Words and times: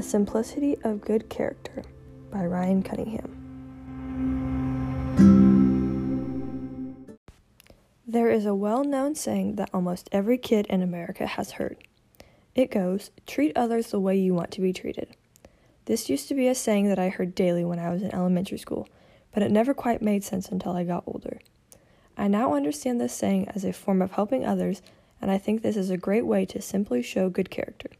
The 0.00 0.08
Simplicity 0.08 0.78
of 0.82 1.02
Good 1.02 1.28
Character 1.28 1.82
by 2.30 2.46
Ryan 2.46 2.82
Cunningham. 2.82 3.36
There 8.06 8.30
is 8.30 8.46
a 8.46 8.54
well 8.54 8.82
known 8.82 9.14
saying 9.14 9.56
that 9.56 9.68
almost 9.74 10.08
every 10.10 10.38
kid 10.38 10.64
in 10.68 10.80
America 10.80 11.26
has 11.26 11.50
heard. 11.50 11.76
It 12.54 12.70
goes, 12.70 13.10
Treat 13.26 13.54
others 13.54 13.88
the 13.88 14.00
way 14.00 14.16
you 14.16 14.32
want 14.32 14.50
to 14.52 14.62
be 14.62 14.72
treated. 14.72 15.14
This 15.84 16.08
used 16.08 16.28
to 16.28 16.34
be 16.34 16.48
a 16.48 16.54
saying 16.54 16.88
that 16.88 16.98
I 16.98 17.10
heard 17.10 17.34
daily 17.34 17.66
when 17.66 17.78
I 17.78 17.90
was 17.90 18.00
in 18.00 18.14
elementary 18.14 18.56
school, 18.56 18.88
but 19.34 19.42
it 19.42 19.50
never 19.50 19.74
quite 19.74 20.00
made 20.00 20.24
sense 20.24 20.48
until 20.48 20.72
I 20.72 20.84
got 20.84 21.04
older. 21.06 21.40
I 22.16 22.26
now 22.26 22.54
understand 22.54 23.02
this 23.02 23.12
saying 23.12 23.50
as 23.50 23.66
a 23.66 23.74
form 23.74 24.00
of 24.00 24.12
helping 24.12 24.46
others, 24.46 24.80
and 25.20 25.30
I 25.30 25.36
think 25.36 25.60
this 25.60 25.76
is 25.76 25.90
a 25.90 25.98
great 25.98 26.24
way 26.24 26.46
to 26.46 26.62
simply 26.62 27.02
show 27.02 27.28
good 27.28 27.50
character. 27.50 27.90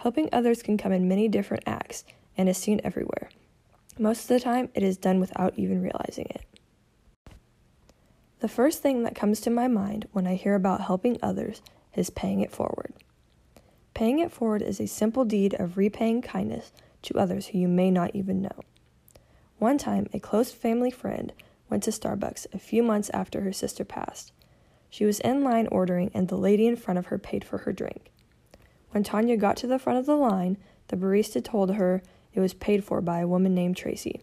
Helping 0.00 0.30
others 0.32 0.62
can 0.62 0.78
come 0.78 0.92
in 0.92 1.08
many 1.08 1.28
different 1.28 1.62
acts 1.66 2.04
and 2.34 2.48
is 2.48 2.56
seen 2.56 2.80
everywhere. 2.82 3.28
Most 3.98 4.22
of 4.22 4.28
the 4.28 4.40
time, 4.40 4.70
it 4.72 4.82
is 4.82 4.96
done 4.96 5.20
without 5.20 5.52
even 5.58 5.82
realizing 5.82 6.24
it. 6.30 6.42
The 8.38 8.48
first 8.48 8.80
thing 8.80 9.02
that 9.02 9.14
comes 9.14 9.42
to 9.42 9.50
my 9.50 9.68
mind 9.68 10.08
when 10.12 10.26
I 10.26 10.36
hear 10.36 10.54
about 10.54 10.80
helping 10.80 11.18
others 11.22 11.60
is 11.94 12.08
paying 12.08 12.40
it 12.40 12.50
forward. 12.50 12.94
Paying 13.92 14.20
it 14.20 14.32
forward 14.32 14.62
is 14.62 14.80
a 14.80 14.86
simple 14.86 15.26
deed 15.26 15.52
of 15.60 15.76
repaying 15.76 16.22
kindness 16.22 16.72
to 17.02 17.18
others 17.18 17.48
who 17.48 17.58
you 17.58 17.68
may 17.68 17.90
not 17.90 18.16
even 18.16 18.40
know. 18.40 18.60
One 19.58 19.76
time, 19.76 20.06
a 20.14 20.18
close 20.18 20.50
family 20.50 20.90
friend 20.90 21.30
went 21.68 21.82
to 21.82 21.90
Starbucks 21.90 22.46
a 22.54 22.58
few 22.58 22.82
months 22.82 23.10
after 23.12 23.42
her 23.42 23.52
sister 23.52 23.84
passed. 23.84 24.32
She 24.88 25.04
was 25.04 25.20
in 25.20 25.44
line 25.44 25.68
ordering, 25.70 26.10
and 26.14 26.28
the 26.28 26.38
lady 26.38 26.66
in 26.66 26.76
front 26.76 26.96
of 26.96 27.06
her 27.06 27.18
paid 27.18 27.44
for 27.44 27.58
her 27.58 27.72
drink. 27.74 28.10
When 28.90 29.04
Tanya 29.04 29.36
got 29.36 29.56
to 29.58 29.66
the 29.66 29.78
front 29.78 29.98
of 29.98 30.06
the 30.06 30.16
line, 30.16 30.56
the 30.88 30.96
barista 30.96 31.42
told 31.42 31.74
her 31.74 32.02
it 32.34 32.40
was 32.40 32.54
paid 32.54 32.84
for 32.84 33.00
by 33.00 33.20
a 33.20 33.28
woman 33.28 33.54
named 33.54 33.76
Tracy. 33.76 34.20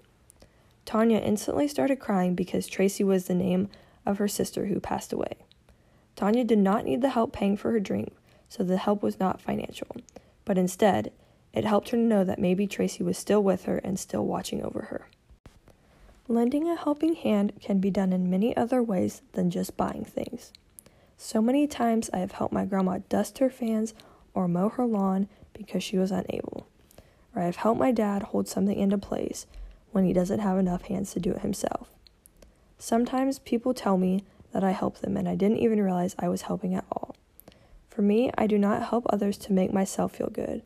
Tanya 0.85 1.17
instantly 1.19 1.67
started 1.67 1.99
crying 1.99 2.35
because 2.35 2.67
Tracy 2.67 3.03
was 3.03 3.25
the 3.25 3.35
name 3.35 3.69
of 4.05 4.17
her 4.17 4.27
sister 4.27 4.67
who 4.67 4.79
passed 4.79 5.11
away. 5.11 5.37
Tanya 6.15 6.43
did 6.43 6.59
not 6.59 6.85
need 6.85 7.01
the 7.01 7.09
help 7.09 7.33
paying 7.33 7.57
for 7.57 7.71
her 7.71 7.79
drink, 7.79 8.15
so 8.49 8.63
the 8.63 8.77
help 8.77 9.03
was 9.03 9.19
not 9.19 9.41
financial, 9.41 9.87
but 10.45 10.57
instead, 10.57 11.11
it 11.53 11.65
helped 11.65 11.89
her 11.89 11.97
to 11.97 12.03
know 12.03 12.23
that 12.23 12.39
maybe 12.39 12.67
Tracy 12.67 13.03
was 13.03 13.17
still 13.17 13.43
with 13.43 13.65
her 13.65 13.77
and 13.79 13.99
still 13.99 14.25
watching 14.25 14.63
over 14.63 14.83
her. 14.83 15.07
Lending 16.27 16.69
a 16.69 16.75
helping 16.75 17.15
hand 17.15 17.53
can 17.61 17.79
be 17.79 17.89
done 17.89 18.11
in 18.11 18.29
many 18.29 18.55
other 18.55 18.83
ways 18.83 19.21
than 19.33 19.49
just 19.49 19.77
buying 19.77 20.03
things. 20.03 20.51
So 21.17 21.41
many 21.41 21.67
times 21.67 22.09
I 22.13 22.19
have 22.19 22.33
helped 22.33 22.53
my 22.53 22.65
grandma 22.65 22.99
dust 23.09 23.39
her 23.39 23.49
fans 23.49 23.93
or 24.37 24.47
mow 24.47 24.69
her 24.69 24.85
lawn 24.85 25.27
because 25.51 25.83
she 25.83 25.97
was 25.97 26.11
unable. 26.11 26.67
Or 27.35 27.41
I've 27.41 27.55
helped 27.55 27.79
my 27.79 27.91
dad 27.91 28.21
hold 28.21 28.47
something 28.47 28.77
into 28.77 28.99
place 28.99 29.47
when 29.91 30.05
he 30.05 30.13
doesn't 30.13 30.41
have 30.41 30.59
enough 30.59 30.83
hands 30.83 31.11
to 31.13 31.19
do 31.19 31.31
it 31.31 31.41
himself. 31.41 31.89
Sometimes 32.77 33.39
people 33.39 33.73
tell 33.73 33.97
me 33.97 34.23
that 34.53 34.63
I 34.63 34.71
help 34.71 34.99
them 34.99 35.17
and 35.17 35.27
I 35.27 35.33
didn't 35.33 35.57
even 35.57 35.81
realize 35.81 36.15
I 36.19 36.29
was 36.29 36.43
helping 36.43 36.75
at 36.75 36.85
all. 36.91 37.15
For 37.89 38.03
me, 38.03 38.29
I 38.37 38.45
do 38.45 38.59
not 38.59 38.89
help 38.89 39.07
others 39.09 39.39
to 39.39 39.53
make 39.53 39.73
myself 39.73 40.15
feel 40.17 40.29
good. 40.29 40.61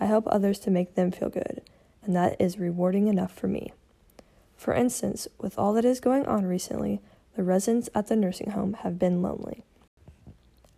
I 0.00 0.06
help 0.06 0.24
others 0.26 0.58
to 0.60 0.70
make 0.72 0.96
them 0.96 1.12
feel 1.12 1.28
good, 1.28 1.62
and 2.02 2.16
that 2.16 2.34
is 2.40 2.58
rewarding 2.58 3.06
enough 3.06 3.32
for 3.32 3.46
me. 3.46 3.72
For 4.56 4.74
instance, 4.74 5.28
with 5.38 5.56
all 5.56 5.72
that 5.74 5.84
is 5.84 6.00
going 6.00 6.26
on 6.26 6.44
recently, 6.44 7.00
the 7.36 7.44
residents 7.44 7.88
at 7.94 8.08
the 8.08 8.16
nursing 8.16 8.50
home 8.50 8.72
have 8.72 8.98
been 8.98 9.22
lonely. 9.22 9.62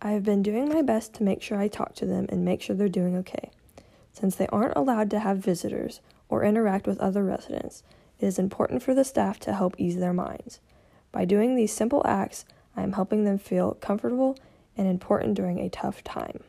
I 0.05 0.11
have 0.11 0.23
been 0.23 0.43
doing 0.43 0.69
my 0.69 0.83
best 0.83 1.15
to 1.15 1.23
make 1.23 1.41
sure 1.41 1.57
I 1.57 1.67
talk 1.67 1.95
to 1.95 2.05
them 2.05 2.27
and 2.29 2.45
make 2.45 2.61
sure 2.61 2.75
they're 2.75 2.87
doing 2.87 3.17
okay. 3.17 3.49
Since 4.13 4.35
they 4.35 4.45
aren't 4.49 4.77
allowed 4.77 5.09
to 5.09 5.19
have 5.19 5.39
visitors 5.39 5.99
or 6.29 6.43
interact 6.43 6.85
with 6.85 6.99
other 6.99 7.23
residents, 7.23 7.81
it 8.19 8.27
is 8.27 8.37
important 8.37 8.83
for 8.83 8.93
the 8.93 9.03
staff 9.03 9.39
to 9.39 9.53
help 9.53 9.73
ease 9.79 9.97
their 9.97 10.13
minds. 10.13 10.59
By 11.11 11.25
doing 11.25 11.55
these 11.55 11.73
simple 11.73 12.03
acts, 12.05 12.45
I 12.75 12.83
am 12.83 12.91
helping 12.91 13.23
them 13.23 13.39
feel 13.39 13.73
comfortable 13.81 14.37
and 14.77 14.87
important 14.87 15.33
during 15.33 15.57
a 15.57 15.69
tough 15.69 16.03
time. 16.03 16.43